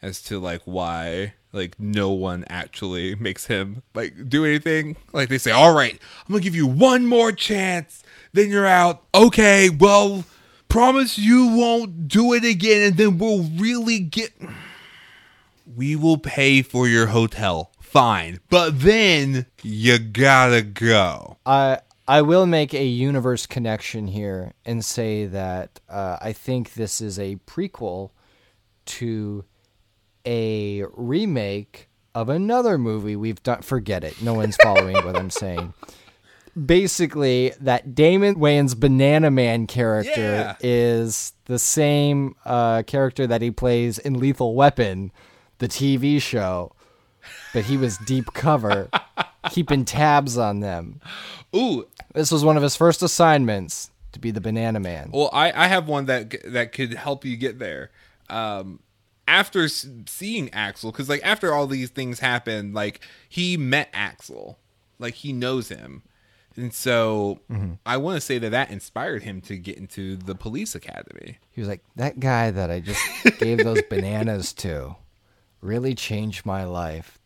[0.02, 4.96] as to like why like no one actually makes him like do anything.
[5.12, 8.02] Like they say all right i'm gonna give you one more chance.
[8.32, 9.02] Then you're out.
[9.14, 10.24] Okay well
[10.68, 14.32] promise you won't do it again and then we'll really get
[15.76, 17.72] we will pay for your hotel.
[17.80, 18.40] Fine.
[18.50, 21.38] But then you gotta go.
[21.46, 27.02] I I will make a universe connection here and say that uh, I think this
[27.02, 28.12] is a prequel
[28.86, 29.44] to
[30.28, 33.62] a remake of another movie we've done.
[33.62, 34.20] Forget it.
[34.20, 35.72] No one's following what I'm saying.
[36.66, 40.56] Basically, that Damon Wayans Banana Man character Yeah.
[40.60, 45.12] is the same uh, character that he plays in Lethal Weapon,
[45.58, 46.72] the TV show,
[47.54, 48.88] but he was deep cover,
[49.50, 51.00] keeping tabs on them.
[51.54, 55.10] ooh This was one of his first assignments to be the Banana Man.
[55.12, 57.90] Well, I, I have one that that could help you get there.
[58.28, 58.80] Um,
[59.28, 64.58] after seeing Axel, because like after all these things happened, like he met Axel,
[64.98, 66.02] like he knows him,
[66.56, 67.74] and so mm-hmm.
[67.86, 71.38] I want to say that that inspired him to get into the police academy.
[71.52, 73.00] He was like, that guy that I just
[73.38, 74.96] gave those bananas to
[75.60, 77.18] really changed my life.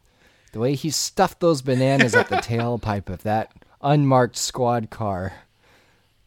[0.53, 5.33] The way he stuffed those bananas at the tailpipe of that unmarked squad car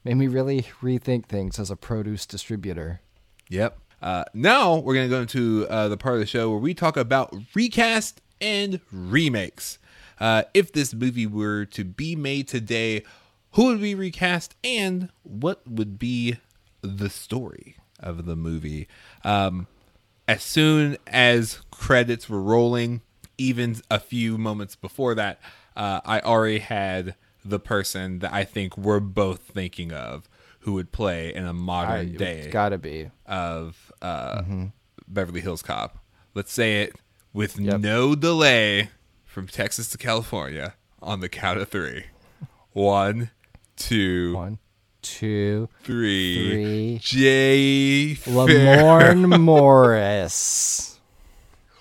[0.03, 3.01] made me really rethink things as a produce distributor.
[3.49, 3.77] Yep.
[4.01, 6.97] Uh, now we're gonna go into uh, the part of the show where we talk
[6.97, 9.79] about recast and remakes.
[10.19, 13.03] Uh, if this movie were to be made today,
[13.51, 16.38] who would be recast, and what would be
[16.81, 18.88] the story of the movie?
[19.23, 19.67] Um,
[20.27, 23.01] as soon as credits were rolling,
[23.38, 25.39] even a few moments before that,
[25.75, 30.27] uh, I already had the person that I think we're both thinking of
[30.65, 33.10] who would play in a modern it's day gotta be.
[33.25, 34.41] of uh,
[35.08, 35.97] Beverly Hills Cop.
[36.34, 36.95] Let's say it
[37.34, 37.80] with Yep.
[37.82, 38.89] no delay
[39.23, 42.06] from Texas to California on the count of three.
[42.73, 43.30] One,
[43.78, 44.58] two, One,
[45.01, 46.49] two, three.
[46.49, 46.99] three.
[47.01, 50.99] Jay Lamorne Morris.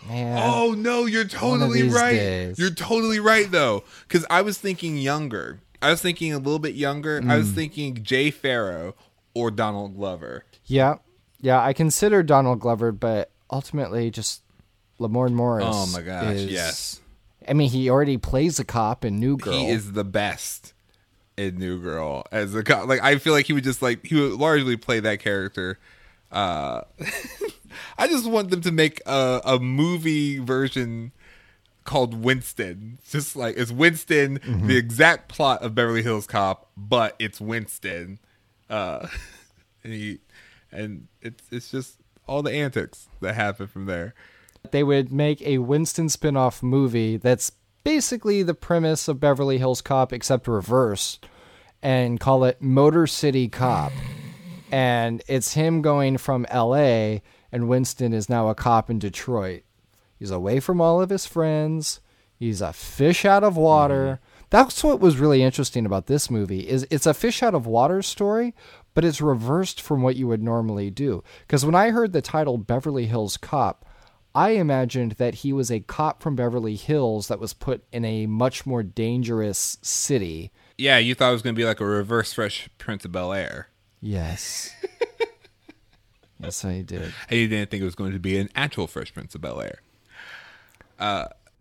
[0.07, 0.39] Man.
[0.39, 2.13] Oh no, you're totally right.
[2.13, 2.59] days.
[2.59, 5.61] You're totally right though, because I was thinking younger.
[5.85, 7.19] I was thinking a little bit younger.
[7.19, 7.39] I Mm.
[7.39, 8.95] was thinking Jay Pharoah
[9.35, 10.45] or Donald Glover.
[10.67, 10.97] Yeah,
[11.41, 11.61] yeah.
[11.63, 14.43] I consider Donald Glover, but ultimately, just
[14.99, 15.67] Lamorne Morris.
[15.69, 17.01] Oh my gosh, is yes.
[17.49, 19.53] I mean, he already plays a cop in New Girl.
[19.53, 20.73] He is the best
[21.37, 22.87] in New Girl as a cop.
[22.89, 25.79] Like I feel like he would just like he would largely play that character.
[26.33, 26.83] Uh,
[27.99, 31.13] I just want them to make a, a movie version
[31.85, 32.99] called Winston.
[33.09, 34.67] Just like it's Winston, Mm-hmm.
[34.67, 38.19] the exact plot of Beverly Hills Cop, but it's Winston.
[38.71, 39.07] Uh,
[39.85, 40.19] and he
[40.73, 44.15] and it's it's just all the antics that happen from there.
[44.71, 47.53] they would make a Winston spin-off movie that's
[47.85, 51.27] basically the premise of Beverly Hills Cop except reversed
[51.83, 53.93] and call it Motor City Cop.
[54.73, 57.19] And it's him going from LA
[57.53, 59.63] and Winston is now a cop in Detroit.
[60.19, 62.01] He's away from all of his friends.
[62.37, 64.21] He's a fish out of water.
[64.21, 64.47] Mm-hmm.
[64.51, 68.03] That's what was really interesting about this movie is it's a fish out of water
[68.03, 68.55] story,
[68.93, 71.25] but it's reversed from what you would normally do.
[71.41, 73.85] Because when I heard the title Beverly Hills Cop,
[74.35, 78.27] I imagined that he was a cop from Beverly Hills that was put in a
[78.27, 80.53] much more dangerous city.
[80.77, 83.33] Yeah, you thought it was going to be like a reverse Fresh Prince of Bel
[83.33, 83.69] Air.
[84.01, 84.75] Yes.
[86.41, 87.15] yes, I did.
[87.31, 89.61] And you didn't think it was going to be an actual Fresh Prince of Bel
[89.61, 89.79] Air.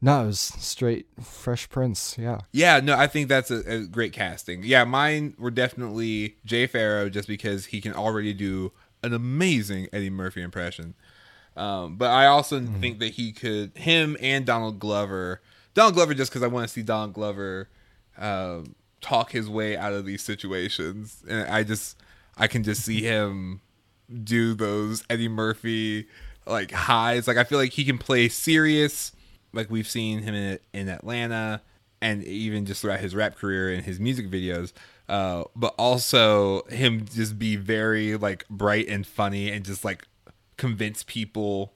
[0.01, 2.17] No, it was straight Fresh Prince.
[2.19, 2.41] Yeah.
[2.51, 4.61] Yeah, no, I think that's a, a great casting.
[4.63, 10.09] Yeah, mine were definitely Jay Pharoah just because he can already do an amazing Eddie
[10.09, 10.93] Murphy impression.
[11.55, 15.41] Um, but I also think that he could, him and Donald Glover,
[15.73, 17.69] Donald Glover just because I want to see Donald Glover
[18.17, 21.23] um, talk his way out of these situations.
[21.29, 21.95] And I just,
[22.37, 23.61] I can just see him
[24.23, 26.07] do those Eddie Murphy
[26.45, 27.27] like highs.
[27.27, 29.13] Like I feel like he can play serious,
[29.53, 31.61] like we've seen him in in Atlanta,
[32.01, 34.73] and even just throughout his rap career and his music videos.
[35.09, 40.07] Uh, but also him just be very like bright and funny and just like
[40.57, 41.73] convince people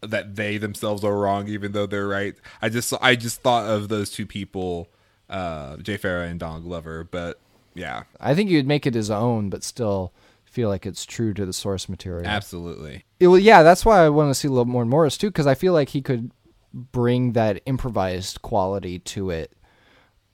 [0.00, 2.34] that they themselves are wrong even though they're right.
[2.60, 4.88] I just I just thought of those two people,
[5.30, 7.04] uh, Jay Pharoah and Donald Glover.
[7.04, 7.38] But
[7.74, 10.12] yeah, I think you'd make it his own, but still
[10.44, 12.26] feel like it's true to the source material.
[12.26, 13.04] absolutely.
[13.18, 15.54] It- well, yeah, that's why I want to see a Lamorne Morris too, because I
[15.54, 16.30] feel like he could
[16.74, 19.52] bring that improvised quality to it,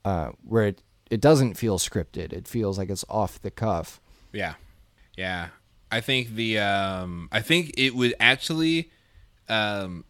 [0.04, 2.32] uh, where it, it doesn't feel scripted.
[2.32, 4.00] It feels like it's off the cuff.
[4.32, 4.54] Yeah.
[5.16, 5.48] Yeah.
[5.92, 8.90] I think the um I think it would actually
[9.48, 10.04] um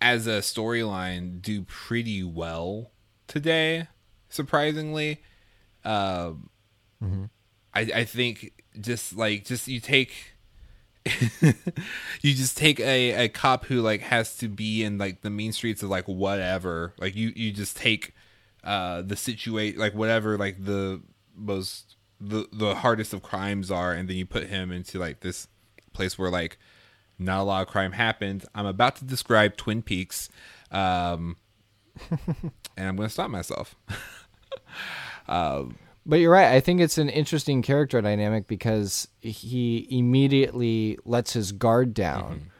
[0.00, 2.90] as a storyline do pretty well
[3.26, 3.86] today,
[4.30, 5.20] surprisingly.
[5.84, 6.48] Um
[7.74, 10.29] I I think just like just you take
[12.22, 15.52] you just take a, a cop who like has to be in like the mean
[15.52, 16.94] streets of like whatever.
[16.98, 18.14] Like you you just take
[18.64, 21.00] uh the situate like whatever like the
[21.34, 25.48] most the the hardest of crimes are and then you put him into like this
[25.92, 26.58] place where like
[27.18, 30.28] not a lot of crime happens i'm about to describe twin peaks
[30.70, 31.36] um
[32.76, 33.74] and i'm gonna stop myself
[36.06, 36.52] But you're right.
[36.52, 42.50] I think it's an interesting character dynamic because he immediately lets his guard down,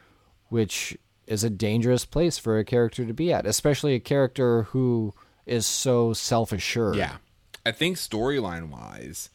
[0.49, 5.15] which is a dangerous place for a character to be at, especially a character who
[5.47, 6.97] is so self assured.
[6.97, 7.17] Yeah,
[7.65, 9.31] I think storyline wise,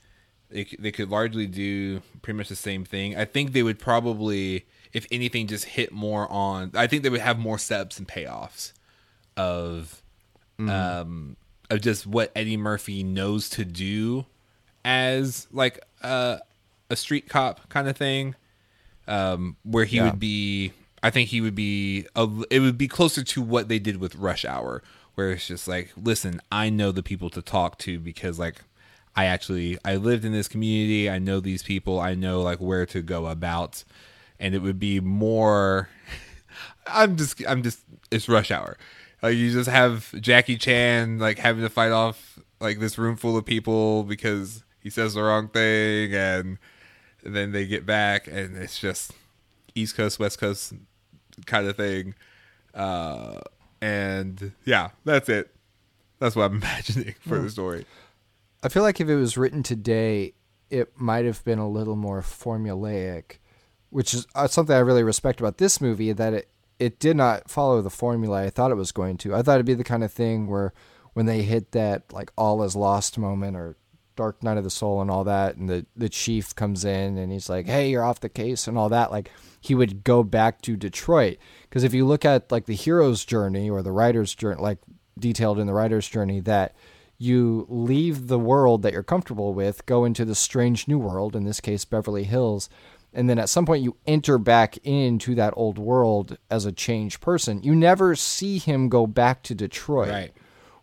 [0.50, 3.18] they they could largely do pretty much the same thing.
[3.18, 6.72] I think they would probably, if anything, just hit more on.
[6.76, 8.72] I think they would have more steps and payoffs
[9.36, 10.02] of,
[10.60, 11.38] um,
[11.70, 14.26] of just what Eddie Murphy knows to do
[14.84, 16.40] as like a
[16.90, 18.36] a street cop kind of thing,
[19.08, 20.04] um, where he Yeah.
[20.06, 20.72] would be.
[21.02, 22.06] I think he would be.
[22.16, 24.82] A, it would be closer to what they did with Rush Hour,
[25.16, 28.62] where it's just like, listen, I know the people to talk to because like
[29.16, 31.10] I actually I lived in this community.
[31.10, 32.00] I know these people.
[32.00, 33.84] I know like where to go about,
[34.40, 35.90] and it would be more.
[36.88, 37.80] I'm just I'm just
[38.12, 38.78] it's rush hour.
[39.26, 43.36] Like you just have Jackie Chan like having to fight off like this room full
[43.36, 46.60] of people because he says the wrong thing, and,
[47.24, 49.14] then they get back, and it's just
[49.74, 50.74] East Coast West Coast
[51.48, 52.14] kind of thing.
[52.76, 53.40] Uh,
[53.82, 55.50] and yeah, that's it.
[56.20, 57.88] That's what I'm imagining for the story.
[58.62, 60.36] I feel like if it was written today,
[60.70, 63.38] it might have been a little more formulaic,
[63.90, 66.48] which is uh, something I really respect about this movie that it
[66.80, 69.34] it did not follow the formula I thought it was going to.
[69.34, 70.74] I thought it'd be the kind of thing where
[71.14, 73.78] when they hit that like all is lost moment or
[74.16, 77.32] Dark Night of the Soul and all that, and the the chief comes in and
[77.32, 79.12] he's like, "Hey, you're off the case" and all that.
[79.12, 83.26] Like he would go back to Detroit because if you look at like the hero's
[83.26, 84.80] journey or the writer's journey, like
[85.18, 86.76] detailed in the writer's journey, that
[87.18, 91.46] you leave the world that you're comfortable with, go into the strange new world, in
[91.46, 92.70] this case Beverly Hills,
[93.16, 97.22] and then at some point you enter back into that old world as a changed
[97.22, 97.64] person.
[97.64, 100.10] You never see him go back to Detroit.
[100.10, 100.34] Right.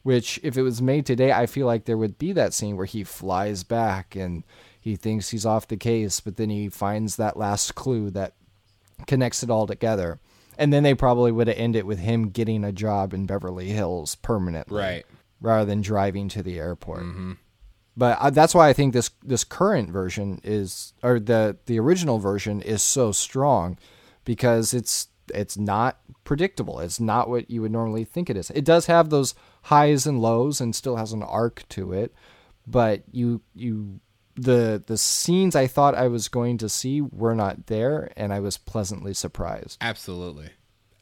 [0.02, 2.86] Which, if it was made today, I feel like there would be that scene where
[2.86, 4.42] he flies back and
[4.80, 8.32] he thinks he's off the case, but then he finds that last clue that
[9.06, 10.18] connects it all together.
[10.58, 13.68] And then they probably would have ended it with him getting a job in Beverly
[13.68, 15.06] Hills permanently, Right.
[15.40, 17.02] Rather than driving to the airport.
[17.02, 17.32] Mm-hmm.
[17.96, 22.18] But I, that's why I think this this current version is, or the the original
[22.18, 23.78] version is so strong,
[24.24, 26.80] because it's it's not predictable.
[26.80, 28.50] It's not what you would normally think it is.
[28.50, 29.34] It does have those
[29.64, 32.14] highs and lows, and still has an arc to it.
[32.66, 34.00] But you you
[34.34, 38.40] the the scenes I thought I was going to see were not there, and I
[38.40, 39.78] was pleasantly surprised.
[39.80, 40.50] Absolutely.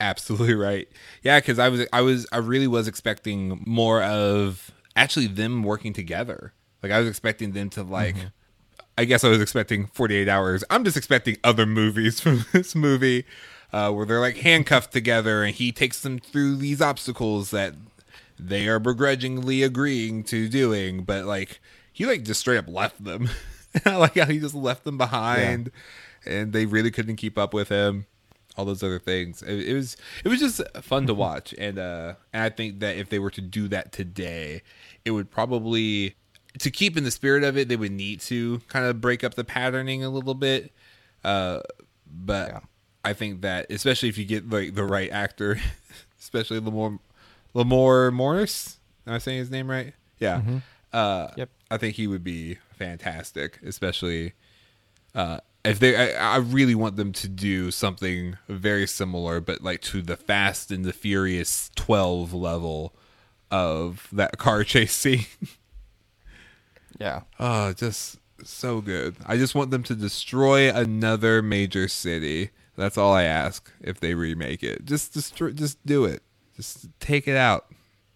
[0.00, 0.88] Absolutely right.
[1.22, 5.92] Yeah, because I was I was I really was expecting more of actually them working
[5.92, 6.52] together.
[6.82, 8.16] Like I was expecting them to like
[8.98, 10.62] I guess I was expecting 48 hours.
[10.68, 13.24] I'm just expecting other movies from this movie
[13.72, 17.74] uh, where they're like handcuffed together and he takes them through these obstacles that
[18.38, 21.60] they are begrudgingly agreeing to doing, but like
[21.92, 23.30] he like just straight up left them.
[23.84, 25.70] I like how he just left them behind
[26.26, 28.06] and they really couldn't keep up with him.
[28.56, 29.42] All those other things.
[29.42, 32.96] It, it was it was just fun to watch, and uh, and I think that
[32.96, 34.62] if they were to do that today,
[35.04, 36.16] it would probably
[36.60, 39.34] to keep in the spirit of it, they would need to kind of break up
[39.34, 40.72] the patterning a little bit.
[41.24, 41.60] Uh,
[42.10, 42.60] but Yeah.
[43.04, 45.58] I think that especially if you get like the right actor,
[46.20, 46.98] especially Lamore
[47.54, 49.94] Lamore Morris, am I saying his name right?
[50.18, 50.42] Yeah.
[50.92, 51.48] Uh, Yep.
[51.70, 54.32] I think he would be fantastic, especially
[55.14, 56.14] uh, if they.
[56.16, 60.70] I, I really want them to do something very similar, but like to the Fast
[60.70, 62.94] and the Furious twelve level
[63.50, 65.26] of that car chase scene.
[66.98, 67.22] Yeah.
[67.38, 69.16] Oh, just so good.
[69.26, 72.50] I just want them to destroy another major city.
[72.76, 74.84] That's all I ask if they remake it.
[74.84, 76.22] Just destroy just do it.
[76.56, 77.66] Just take it out.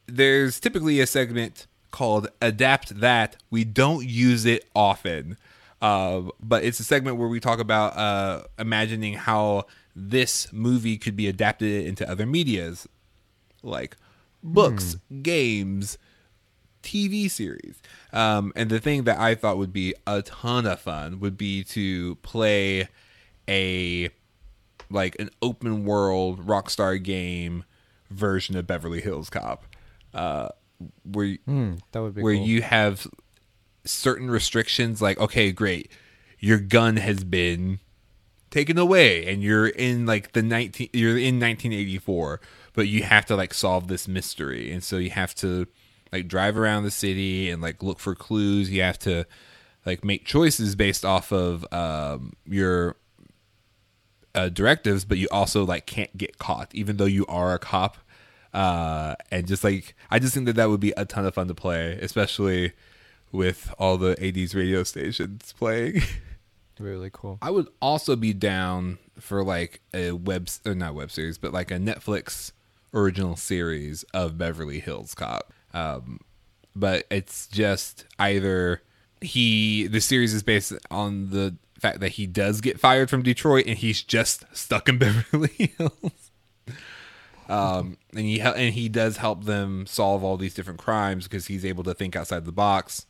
[0.07, 3.37] There's typically a segment called Adapt That.
[3.51, 5.37] We don't use it often.
[5.81, 11.15] Uh, but it's a segment where we talk about uh, imagining how this movie could
[11.15, 12.89] be adapted into other medias
[13.63, 13.97] like
[14.43, 15.99] books, games,
[16.85, 17.81] TV series.
[18.13, 21.65] Um, and the thing that I thought would be a ton of fun would be
[21.65, 22.89] to play
[23.49, 24.11] a
[24.91, 27.65] like an open world Rockstar game
[28.11, 29.65] version of Beverly Hills Cop,
[30.13, 30.49] uh,
[31.11, 32.47] where Hmm, that would be where cool.
[32.47, 33.07] you have
[33.85, 35.01] certain restrictions.
[35.03, 35.91] Like, okay, great,
[36.39, 37.81] your gun has been
[38.51, 42.41] taken away and you're in like the 19 you're in 1984
[42.73, 45.67] but you have to like solve this mystery and so you have to
[46.15, 49.27] like drive around the city and like look for clues you have to
[49.85, 52.97] like make choices based off of um your
[54.35, 57.99] uh, directives but you also like can't get caught even though you are a cop
[58.53, 61.47] uh and just like i just think that that would be a ton of fun
[61.47, 62.73] to play especially
[63.31, 66.01] with all the 80s radio stations playing
[66.81, 67.39] really cool.
[67.41, 71.71] I would also be down for like a web or not web series, but like
[71.71, 72.53] a Netflix
[72.93, 75.53] original series of Beverly Hills Cop.
[75.75, 76.21] Um,
[76.75, 78.81] but it's just either
[79.21, 83.67] he the series is based on the fact that he does get fired from Detroit
[83.67, 86.31] and he's just stuck in Beverly Hills.
[87.49, 91.65] Um, and he and he does help them solve all these different crimes because he's
[91.65, 93.07] able to think outside the box.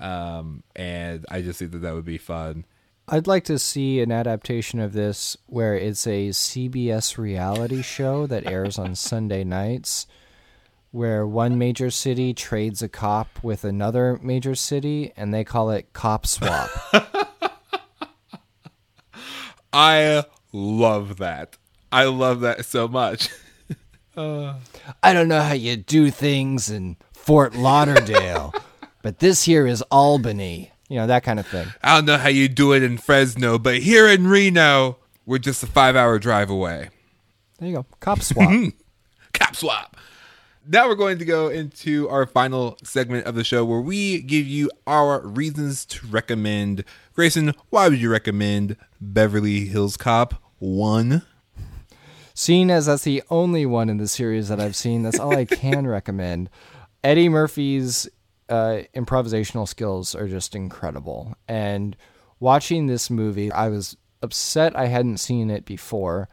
[0.00, 2.64] Um, and I just think that that would be fun.
[3.08, 8.46] I'd like to see an adaptation of this where it's a CBS reality show that
[8.46, 10.08] airs on Sunday nights,
[10.96, 15.92] where one major city trades a cop with another major city, and they call it
[15.92, 16.70] Cop Swap.
[19.74, 20.24] I
[20.54, 21.58] love that.
[21.92, 23.28] I love that so much.
[24.16, 24.54] I
[25.12, 28.54] don't know how you do things in Fort Lauderdale,
[29.02, 30.72] but this here is Albany.
[30.88, 31.66] You know, that kind of thing.
[31.82, 35.62] I don't know how you do it in Fresno, but here in Reno, we're just
[35.62, 36.88] a five hour drive away.
[37.58, 37.86] There you go.
[38.00, 38.50] Cop Swap.
[39.34, 39.95] Cop swap.
[40.68, 44.46] Now we're going to go into our final segment of the show where we give
[44.46, 46.84] you our reasons to recommend.
[47.14, 51.22] Grayson, why would you recommend Beverly Hills Cop 1?
[52.34, 55.44] Seeing as that's the only one in the series that I've seen, that's all I
[55.44, 56.50] can recommend.
[57.04, 58.08] Eddie Murphy's
[58.48, 61.36] uh, improvisational skills are just incredible.
[61.46, 61.96] And
[62.40, 66.28] watching this movie, I was upset I hadn't seen it before,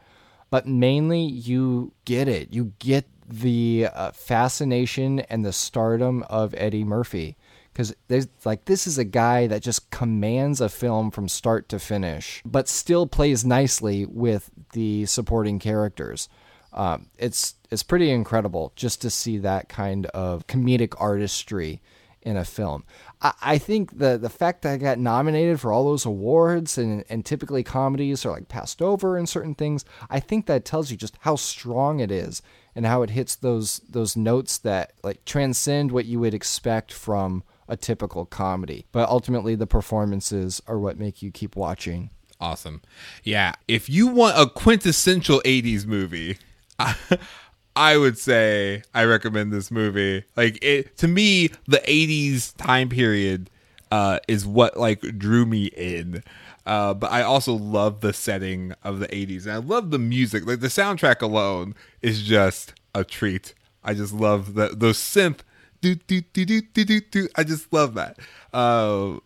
[0.50, 2.52] but mainly you get it.
[2.52, 7.36] You get the uh, fascination and the stardom of Eddie Murphy.
[7.72, 11.80] Because there's like this is a guy that just commands a film from start to
[11.80, 16.28] finish, but still plays nicely with the supporting characters.
[16.72, 21.80] Um, it's it's pretty incredible just to see that kind of comedic artistry
[22.22, 22.84] in a film.
[23.20, 27.04] I, I think the the fact that I got nominated for all those awards and
[27.08, 29.84] and typically comedies are like passed over in certain things.
[30.10, 32.42] I think that tells you just how strong it is
[32.74, 37.42] and how it hits those those notes that like transcend what you would expect from
[37.68, 38.86] a typical comedy.
[38.92, 42.10] But ultimately, the performances are what make you keep watching.
[42.40, 42.82] Awesome.
[43.22, 43.54] Yeah.
[43.68, 46.36] If you want a quintessential 80s movie,
[46.78, 46.94] I,
[47.76, 50.24] I would say I recommend this movie.
[50.36, 53.50] Like it to me, the 80s time period
[53.90, 56.22] uh, is what like drew me in.
[56.66, 60.46] Uh, but I also love the setting of the 80s and I love the music.
[60.46, 63.54] Like the soundtrack alone is just a treat.
[63.82, 65.40] I just love the those synth
[65.82, 67.28] do do do do do do do.
[67.36, 68.18] I just love that.
[68.52, 69.18] Uh,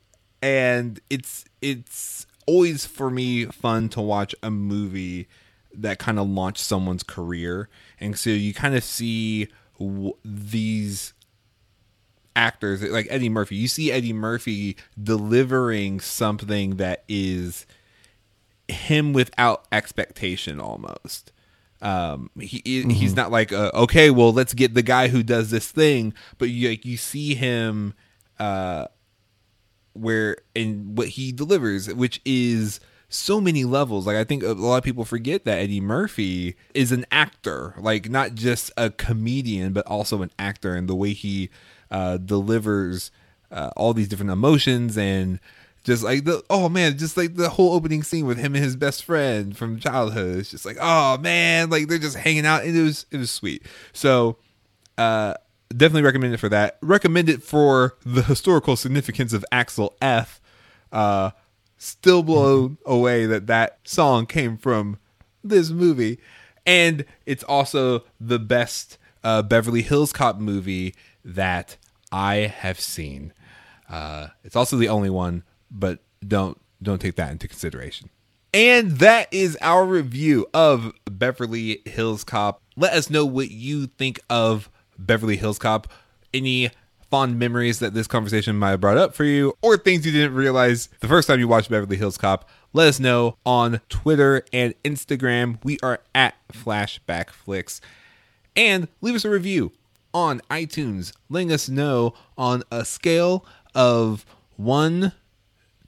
[0.42, 5.28] and it's it's always for me fun to watch a movie
[5.72, 7.68] that kind of launched someone's career,
[8.00, 11.12] and so you kind of see w- these
[12.38, 13.56] actors like Eddie Murphy.
[13.56, 17.66] You see Eddie Murphy delivering something that is
[18.68, 21.32] him without expectation almost.
[21.82, 22.90] Um, he mm-hmm.
[22.90, 26.48] he's not like uh, okay, well, let's get the guy who does this thing, but
[26.48, 27.94] you like you see him
[28.38, 28.86] uh
[29.94, 32.78] where and what he delivers, which is
[33.08, 34.06] so many levels.
[34.06, 38.08] Like I think a lot of people forget that Eddie Murphy is an actor, like
[38.08, 41.50] not just a comedian, but also an actor, and the way he
[41.90, 43.10] uh, delivers
[43.50, 45.40] uh, all these different emotions and
[45.84, 48.76] just like the oh man, just like the whole opening scene with him and his
[48.76, 50.38] best friend from childhood.
[50.38, 53.30] It's just like oh man, like they're just hanging out, and it was it was
[53.30, 53.62] sweet.
[53.92, 54.36] So,
[54.98, 55.34] uh,
[55.70, 56.76] definitely recommend it for that.
[56.82, 60.40] Recommend it for the historical significance of Axel F.
[60.92, 61.30] Uh,
[61.78, 64.98] still blown away that that song came from
[65.42, 66.18] this movie,
[66.66, 70.94] and it's also the best uh, Beverly Hills Cop movie
[71.28, 71.76] that
[72.10, 73.32] I have seen.
[73.88, 78.10] Uh, it's also the only one but don't don't take that into consideration.
[78.54, 82.62] And that is our review of Beverly Hills Cop.
[82.76, 85.92] Let us know what you think of Beverly Hills Cop.
[86.32, 86.70] Any
[87.10, 90.34] fond memories that this conversation might have brought up for you, or things you didn't
[90.34, 92.48] realize the first time you watched Beverly Hills Cop.
[92.72, 95.58] Let us know on Twitter and Instagram.
[95.64, 97.80] We are at Flashback Flicks.
[98.54, 99.72] And leave us a review
[100.12, 103.44] on iTunes, letting us know on a scale
[103.74, 104.24] of
[104.56, 105.12] one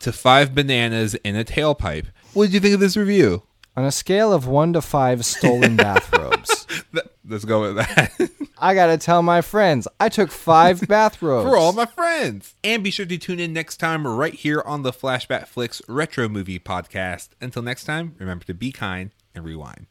[0.01, 2.07] to five bananas in a tailpipe.
[2.33, 3.43] What did you think of this review?
[3.77, 6.67] On a scale of one to five stolen bathrobes.
[7.27, 8.13] Let's go with that.
[8.59, 11.49] I gotta tell my friends, I took five bathrobes.
[11.49, 12.55] For all my friends.
[12.63, 16.29] And be sure to tune in next time right here on the Flashback Flicks Retro
[16.29, 17.31] Movie Podcast.
[17.41, 19.87] Until next time, remember to be kind and rewind.